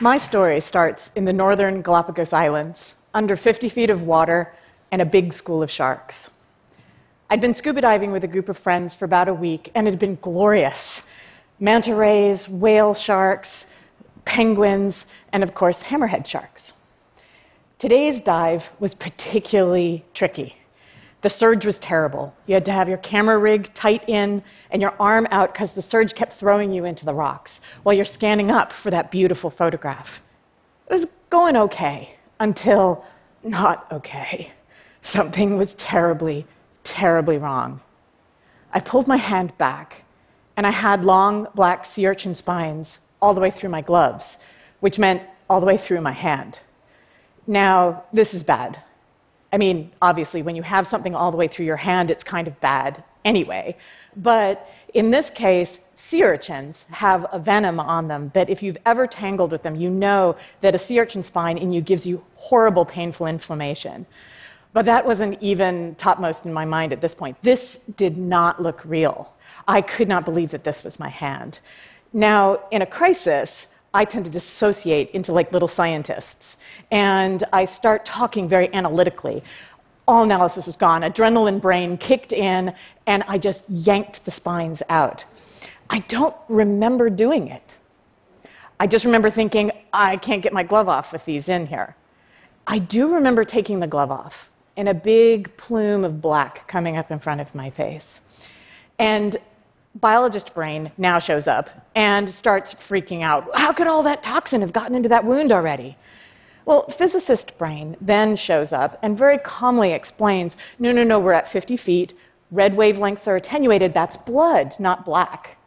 [0.00, 4.52] My story starts in the northern Galapagos Islands, under 50 feet of water
[4.90, 6.30] and a big school of sharks.
[7.30, 9.92] I'd been scuba diving with a group of friends for about a week, and it
[9.92, 11.02] had been glorious.
[11.60, 13.66] Manta rays, whale sharks,
[14.24, 16.72] penguins, and of course, hammerhead sharks.
[17.78, 20.56] Today's dive was particularly tricky.
[21.24, 22.34] The surge was terrible.
[22.44, 25.80] You had to have your camera rig tight in and your arm out because the
[25.80, 30.20] surge kept throwing you into the rocks while you're scanning up for that beautiful photograph.
[30.86, 33.06] It was going okay until
[33.42, 34.52] not okay.
[35.00, 36.44] Something was terribly,
[36.82, 37.80] terribly wrong.
[38.74, 40.04] I pulled my hand back
[40.58, 44.36] and I had long black sea urchin spines all the way through my gloves,
[44.80, 46.58] which meant all the way through my hand.
[47.46, 48.82] Now, this is bad.
[49.54, 52.48] I mean, obviously, when you have something all the way through your hand, it's kind
[52.48, 53.76] of bad anyway.
[54.16, 59.06] But in this case, sea urchins have a venom on them that if you've ever
[59.06, 62.84] tangled with them, you know that a sea urchin spine in you gives you horrible,
[62.84, 64.06] painful inflammation.
[64.72, 67.40] But that wasn't even topmost in my mind at this point.
[67.42, 69.32] This did not look real.
[69.68, 71.60] I could not believe that this was my hand.
[72.12, 76.56] Now, in a crisis, I tend to dissociate into like little scientists.
[76.90, 79.44] And I start talking very analytically.
[80.06, 81.02] All analysis was gone.
[81.02, 82.74] Adrenaline brain kicked in,
[83.06, 85.24] and I just yanked the spines out.
[85.88, 87.78] I don't remember doing it.
[88.80, 91.96] I just remember thinking, I can't get my glove off with these in here.
[92.66, 97.10] I do remember taking the glove off and a big plume of black coming up
[97.10, 98.20] in front of my face.
[98.98, 99.36] And
[99.94, 103.48] biologist brain now shows up and starts freaking out.
[103.54, 105.96] How could all that toxin have gotten into that wound already?
[106.64, 111.48] Well, physicist brain then shows up and very calmly explains no, no, no, we're at
[111.48, 112.14] 50 feet.
[112.50, 113.94] Red wavelengths are attenuated.
[113.94, 115.58] That's blood, not black.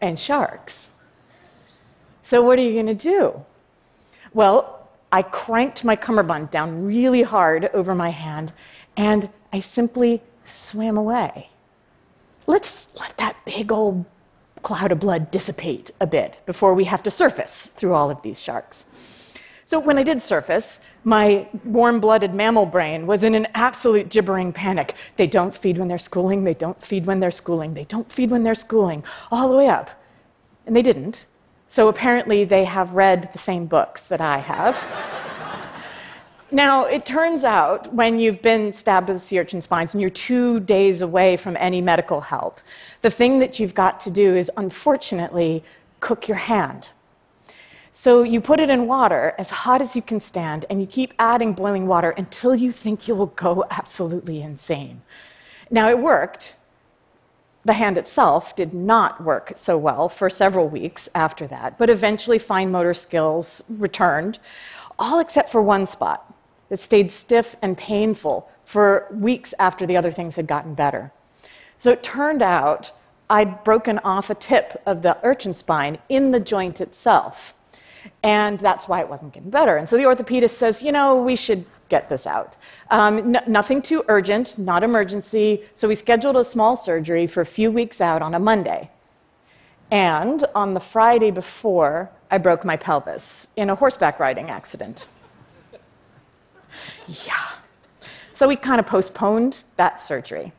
[0.00, 0.90] And sharks.
[2.22, 3.44] So, what are you going to do?
[4.34, 8.52] Well, I cranked my cummerbund down really hard over my hand
[8.96, 11.48] and I simply swam away
[13.22, 14.04] that big old
[14.62, 18.40] cloud of blood dissipate a bit before we have to surface through all of these
[18.40, 18.84] sharks.
[19.64, 24.52] So, when I did surface, my warm blooded mammal brain was in an absolute gibbering
[24.52, 24.96] panic.
[25.16, 28.30] They don't feed when they're schooling, they don't feed when they're schooling, they don't feed
[28.30, 29.90] when they're schooling, all the way up.
[30.66, 31.24] And they didn't.
[31.68, 34.74] So, apparently, they have read the same books that I have.
[36.54, 40.60] Now, it turns out when you've been stabbed with sea urchin spines and you're two
[40.60, 42.60] days away from any medical help,
[43.00, 45.64] the thing that you've got to do is unfortunately
[46.00, 46.90] cook your hand.
[47.94, 51.14] So you put it in water as hot as you can stand, and you keep
[51.18, 55.00] adding boiling water until you think you will go absolutely insane.
[55.70, 56.56] Now, it worked.
[57.64, 62.38] The hand itself did not work so well for several weeks after that, but eventually
[62.38, 64.38] fine motor skills returned,
[64.98, 66.28] all except for one spot
[66.72, 71.12] that stayed stiff and painful for weeks after the other things had gotten better.
[71.76, 72.92] So it turned out
[73.28, 77.54] I'd broken off a tip of the urchin spine in the joint itself.
[78.22, 79.76] And that's why it wasn't getting better.
[79.76, 82.56] And so the orthopedist says, you know, we should get this out.
[82.90, 85.64] Um, n- nothing too urgent, not emergency.
[85.74, 88.90] So we scheduled a small surgery for a few weeks out on a Monday.
[89.90, 95.06] And on the Friday before, I broke my pelvis in a horseback riding accident.
[97.06, 97.48] Yeah.
[98.32, 100.52] So we kind of postponed that surgery.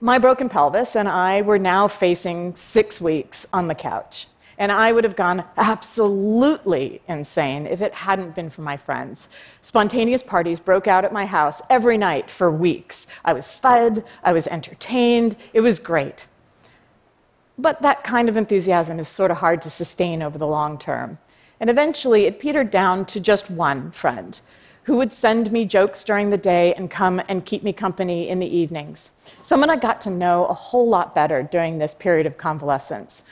[0.00, 4.26] My broken pelvis and I were now facing six weeks on the couch.
[4.58, 9.28] And I would have gone absolutely insane if it hadn't been for my friends.
[9.62, 13.06] Spontaneous parties broke out at my house every night for weeks.
[13.24, 16.26] I was fed, I was entertained, it was great.
[17.56, 21.18] But that kind of enthusiasm is sort of hard to sustain over the long term.
[21.60, 24.40] And eventually it petered down to just one friend
[24.88, 28.38] who would send me jokes during the day and come and keep me company in
[28.38, 29.10] the evenings.
[29.42, 33.22] Someone I got to know a whole lot better during this period of convalescence.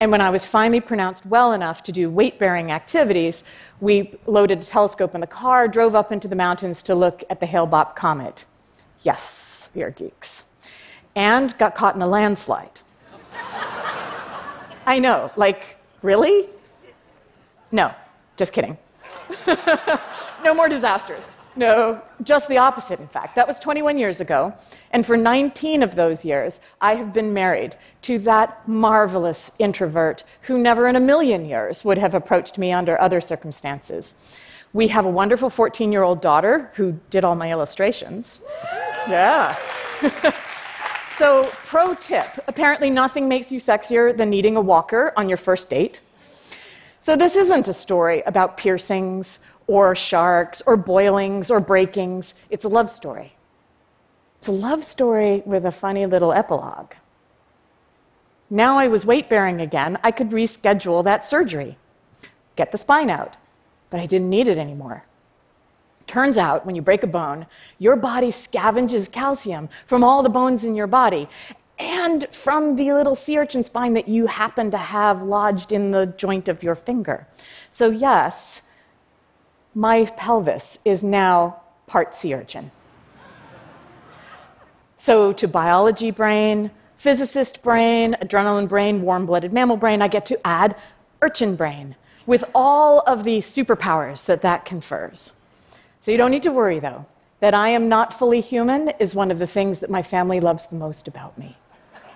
[0.00, 3.44] And when I was finally pronounced well enough to do weight bearing activities,
[3.80, 7.38] we loaded a telescope in the car, drove up into the mountains to look at
[7.38, 8.44] the Hale Bopp comet.
[9.02, 10.42] Yes, we are geeks.
[11.14, 12.72] And got caught in a landslide.
[14.84, 16.48] I know, like, really?
[17.70, 17.94] No,
[18.36, 18.76] just kidding.
[20.44, 21.38] no more disasters.
[21.56, 23.34] No, just the opposite, in fact.
[23.34, 24.54] That was 21 years ago.
[24.92, 30.58] And for 19 of those years, I have been married to that marvelous introvert who
[30.58, 34.14] never in a million years would have approached me under other circumstances.
[34.72, 38.40] We have a wonderful 14 year old daughter who did all my illustrations.
[39.08, 39.56] Yeah.
[41.16, 45.68] so, pro tip apparently, nothing makes you sexier than needing a walker on your first
[45.68, 46.02] date.
[47.00, 52.34] So, this isn't a story about piercings or sharks or boilings or breakings.
[52.50, 53.34] It's a love story.
[54.38, 56.92] It's a love story with a funny little epilogue.
[58.50, 61.76] Now I was weight bearing again, I could reschedule that surgery,
[62.56, 63.36] get the spine out,
[63.90, 65.04] but I didn't need it anymore.
[66.06, 67.44] Turns out, when you break a bone,
[67.78, 71.28] your body scavenges calcium from all the bones in your body
[71.98, 76.06] and from the little sea urchin spine that you happen to have lodged in the
[76.06, 77.26] joint of your finger.
[77.72, 78.62] So, yes,
[79.74, 82.70] my pelvis is now part sea urchin.
[84.96, 90.46] So, to biology brain, physicist brain, adrenaline brain, warm blooded mammal brain, I get to
[90.46, 90.76] add
[91.20, 91.96] urchin brain
[92.26, 95.32] with all of the superpowers that that confers.
[96.00, 97.06] So, you don't need to worry, though.
[97.40, 100.66] That I am not fully human is one of the things that my family loves
[100.66, 101.56] the most about me.